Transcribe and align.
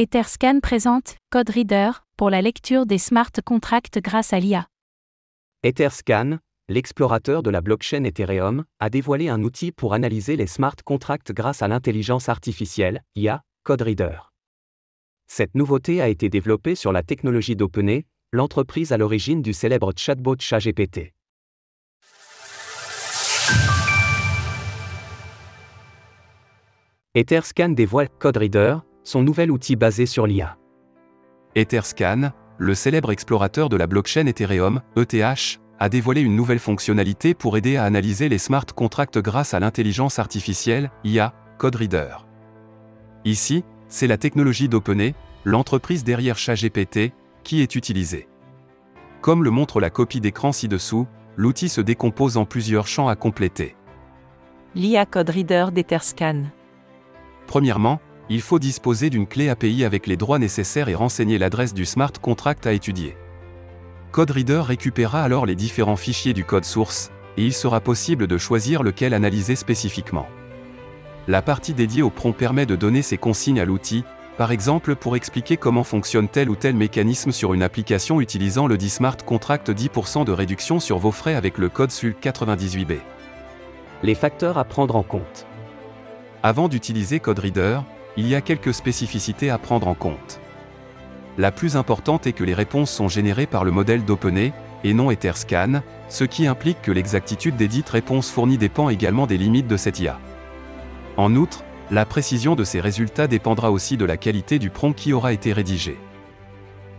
Etherscan 0.00 0.60
présente 0.62 1.16
Code 1.28 1.50
Reader 1.50 1.90
pour 2.16 2.30
la 2.30 2.40
lecture 2.40 2.86
des 2.86 2.98
smart 2.98 3.32
contracts 3.44 3.98
grâce 3.98 4.32
à 4.32 4.38
l'IA. 4.38 4.68
Etherscan, 5.64 6.38
l'explorateur 6.68 7.42
de 7.42 7.50
la 7.50 7.60
blockchain 7.60 8.04
Ethereum, 8.04 8.64
a 8.78 8.90
dévoilé 8.90 9.28
un 9.28 9.42
outil 9.42 9.72
pour 9.72 9.94
analyser 9.94 10.36
les 10.36 10.46
smart 10.46 10.76
contracts 10.84 11.32
grâce 11.32 11.62
à 11.62 11.66
l'intelligence 11.66 12.28
artificielle, 12.28 13.02
IA, 13.16 13.42
Code 13.64 13.82
Reader. 13.82 14.32
Cette 15.26 15.56
nouveauté 15.56 16.00
a 16.00 16.06
été 16.06 16.28
développée 16.28 16.76
sur 16.76 16.92
la 16.92 17.02
technologie 17.02 17.56
d'OpenAI, 17.56 18.06
l'entreprise 18.32 18.92
à 18.92 18.98
l'origine 18.98 19.42
du 19.42 19.52
célèbre 19.52 19.92
chatbot 19.96 20.36
ChatGPT. 20.38 21.12
Etherscan 27.16 27.70
dévoile 27.70 28.08
Code 28.20 28.36
Reader, 28.36 28.76
son 29.08 29.22
nouvel 29.22 29.50
outil 29.50 29.74
basé 29.74 30.04
sur 30.04 30.26
l'IA. 30.26 30.58
Etherscan, 31.54 32.32
le 32.58 32.74
célèbre 32.74 33.10
explorateur 33.10 33.70
de 33.70 33.76
la 33.76 33.86
blockchain 33.86 34.26
Ethereum, 34.26 34.82
ETH, 34.96 35.60
a 35.80 35.88
dévoilé 35.88 36.20
une 36.20 36.36
nouvelle 36.36 36.58
fonctionnalité 36.58 37.32
pour 37.32 37.56
aider 37.56 37.76
à 37.76 37.84
analyser 37.84 38.28
les 38.28 38.36
smart 38.36 38.66
contracts 38.66 39.18
grâce 39.18 39.54
à 39.54 39.60
l'intelligence 39.60 40.18
artificielle, 40.18 40.90
IA, 41.04 41.32
Code 41.56 41.76
Reader. 41.76 42.26
Ici, 43.24 43.64
c'est 43.88 44.06
la 44.06 44.18
technologie 44.18 44.68
d'OpenAI, 44.68 45.14
l'entreprise 45.44 46.04
derrière 46.04 46.36
ChatGPT, 46.36 47.12
qui 47.44 47.62
est 47.62 47.76
utilisée. 47.76 48.28
Comme 49.22 49.42
le 49.42 49.50
montre 49.50 49.80
la 49.80 49.88
copie 49.88 50.20
d'écran 50.20 50.52
ci-dessous, 50.52 51.06
l'outil 51.36 51.70
se 51.70 51.80
décompose 51.80 52.36
en 52.36 52.44
plusieurs 52.44 52.86
champs 52.86 53.08
à 53.08 53.16
compléter. 53.16 53.74
L'IA 54.74 55.06
Code 55.06 55.30
Reader 55.30 55.66
d'Etherscan. 55.72 56.42
Premièrement, 57.46 58.00
il 58.30 58.42
faut 58.42 58.58
disposer 58.58 59.10
d'une 59.10 59.26
clé 59.26 59.48
API 59.48 59.84
avec 59.84 60.06
les 60.06 60.16
droits 60.16 60.38
nécessaires 60.38 60.88
et 60.88 60.94
renseigner 60.94 61.38
l'adresse 61.38 61.74
du 61.74 61.86
smart 61.86 62.12
contract 62.20 62.66
à 62.66 62.72
étudier. 62.72 63.16
CodeReader 64.12 64.62
récupérera 64.66 65.22
alors 65.22 65.46
les 65.46 65.54
différents 65.54 65.96
fichiers 65.96 66.34
du 66.34 66.44
code 66.44 66.64
source, 66.64 67.10
et 67.36 67.44
il 67.44 67.52
sera 67.52 67.80
possible 67.80 68.26
de 68.26 68.38
choisir 68.38 68.82
lequel 68.82 69.14
analyser 69.14 69.56
spécifiquement. 69.56 70.26
La 71.26 71.42
partie 71.42 71.74
dédiée 71.74 72.02
au 72.02 72.10
prompt 72.10 72.32
permet 72.32 72.66
de 72.66 72.76
donner 72.76 73.02
ses 73.02 73.18
consignes 73.18 73.60
à 73.60 73.64
l'outil, 73.64 74.04
par 74.38 74.50
exemple 74.52 74.94
pour 74.94 75.16
expliquer 75.16 75.56
comment 75.56 75.84
fonctionne 75.84 76.28
tel 76.28 76.48
ou 76.48 76.56
tel 76.56 76.74
mécanisme 76.74 77.32
sur 77.32 77.54
une 77.54 77.62
application 77.62 78.20
utilisant 78.20 78.66
le 78.66 78.78
dit 78.78 78.90
smart 78.90 79.16
contract 79.16 79.70
10% 79.70 80.24
de 80.24 80.32
réduction 80.32 80.80
sur 80.80 80.98
vos 80.98 81.12
frais 81.12 81.34
avec 81.34 81.58
le 81.58 81.68
code 81.68 81.90
SUL 81.90 82.14
98B. 82.22 82.98
Les 84.02 84.14
facteurs 84.14 84.58
à 84.58 84.64
prendre 84.64 84.96
en 84.96 85.02
compte. 85.02 85.46
Avant 86.42 86.68
d'utiliser 86.68 87.18
CodeReader, 87.18 87.80
il 88.18 88.26
y 88.26 88.34
a 88.34 88.40
quelques 88.40 88.74
spécificités 88.74 89.48
à 89.48 89.58
prendre 89.58 89.86
en 89.86 89.94
compte. 89.94 90.40
La 91.38 91.52
plus 91.52 91.76
importante 91.76 92.26
est 92.26 92.32
que 92.32 92.42
les 92.42 92.52
réponses 92.52 92.90
sont 92.90 93.06
générées 93.06 93.46
par 93.46 93.64
le 93.64 93.70
modèle 93.70 94.04
d'OpenAI, 94.04 94.52
et 94.82 94.92
non 94.92 95.12
Etherscan, 95.12 95.82
ce 96.08 96.24
qui 96.24 96.48
implique 96.48 96.82
que 96.82 96.90
l'exactitude 96.90 97.54
des 97.54 97.68
dites 97.68 97.88
réponses 97.88 98.28
fournies 98.28 98.58
dépend 98.58 98.88
également 98.88 99.28
des 99.28 99.38
limites 99.38 99.68
de 99.68 99.76
cette 99.76 100.00
IA. 100.00 100.18
En 101.16 101.36
outre, 101.36 101.62
la 101.92 102.04
précision 102.04 102.56
de 102.56 102.64
ces 102.64 102.80
résultats 102.80 103.28
dépendra 103.28 103.70
aussi 103.70 103.96
de 103.96 104.04
la 104.04 104.16
qualité 104.16 104.58
du 104.58 104.68
prompt 104.68 104.94
qui 104.94 105.12
aura 105.12 105.32
été 105.32 105.52
rédigé. 105.52 105.96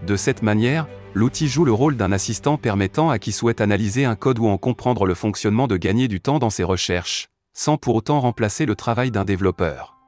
De 0.08 0.16
cette 0.16 0.42
manière, 0.42 0.88
l'outil 1.14 1.50
joue 1.50 1.66
le 1.66 1.74
rôle 1.74 1.98
d'un 1.98 2.14
assistant 2.14 2.56
permettant 2.56 3.10
à 3.10 3.20
qui 3.20 3.34
souhaite 3.34 3.60
analyser 3.60 4.06
un 4.06 4.16
code 4.16 4.40
ou 4.40 4.48
en 4.48 4.58
comprendre 4.58 5.06
le 5.06 5.16
fonctionnement 5.16 5.68
de 5.68 5.76
gagner 5.76 6.08
du 6.08 6.22
temps 6.22 6.40
dans 6.40 6.50
ses 6.50 6.64
recherches, 6.64 7.28
sans 7.54 7.76
pour 7.76 7.96
autant 7.96 8.22
remplacer 8.22 8.66
le 8.66 8.76
travail 8.78 9.12
d'un 9.12 9.26
développeur. 9.26 9.99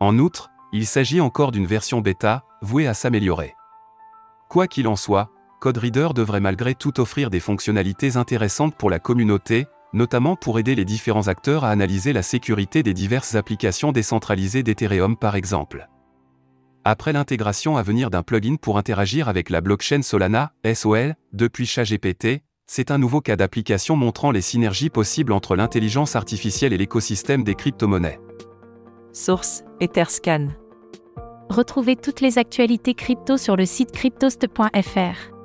En 0.00 0.18
outre, 0.18 0.50
il 0.72 0.86
s'agit 0.86 1.20
encore 1.20 1.52
d'une 1.52 1.66
version 1.66 2.00
bêta, 2.00 2.44
vouée 2.60 2.86
à 2.86 2.94
s'améliorer. 2.94 3.54
Quoi 4.48 4.66
qu'il 4.66 4.88
en 4.88 4.96
soit, 4.96 5.30
CodeReader 5.60 6.08
devrait 6.14 6.40
malgré 6.40 6.74
tout 6.74 7.00
offrir 7.00 7.30
des 7.30 7.40
fonctionnalités 7.40 8.16
intéressantes 8.16 8.76
pour 8.76 8.90
la 8.90 8.98
communauté, 8.98 9.66
notamment 9.94 10.36
pour 10.36 10.58
aider 10.58 10.74
les 10.74 10.84
différents 10.84 11.28
acteurs 11.28 11.64
à 11.64 11.70
analyser 11.70 12.12
la 12.12 12.22
sécurité 12.22 12.82
des 12.82 12.92
diverses 12.92 13.34
applications 13.34 13.92
décentralisées 13.92 14.62
d'Ethereum 14.62 15.16
par 15.16 15.34
exemple. 15.34 15.88
Après 16.84 17.12
l'intégration 17.12 17.76
à 17.76 17.82
venir 17.82 18.10
d'un 18.10 18.22
plugin 18.22 18.56
pour 18.56 18.78
interagir 18.78 19.28
avec 19.28 19.50
la 19.50 19.60
blockchain 19.60 20.02
Solana, 20.02 20.52
SOL, 20.74 21.16
depuis 21.32 21.66
ChatGPT, 21.66 22.42
c'est 22.66 22.90
un 22.90 22.98
nouveau 22.98 23.20
cas 23.20 23.36
d'application 23.36 23.96
montrant 23.96 24.30
les 24.30 24.40
synergies 24.40 24.90
possibles 24.90 25.32
entre 25.32 25.56
l'intelligence 25.56 26.16
artificielle 26.16 26.72
et 26.72 26.78
l'écosystème 26.78 27.44
des 27.44 27.54
crypto-monnaies. 27.54 28.20
Source 29.16 29.64
Etherscan. 29.80 30.48
Retrouvez 31.48 31.96
toutes 31.96 32.20
les 32.20 32.36
actualités 32.36 32.92
crypto 32.92 33.38
sur 33.38 33.56
le 33.56 33.64
site 33.64 33.90
cryptost.fr. 33.90 35.35